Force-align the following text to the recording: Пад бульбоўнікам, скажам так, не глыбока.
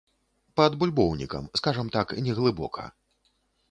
Пад 0.59 0.77
бульбоўнікам, 0.83 1.51
скажам 1.61 1.95
так, 1.99 2.07
не 2.27 2.31
глыбока. 2.43 2.93